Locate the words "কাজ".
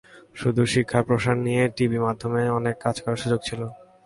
2.85-2.95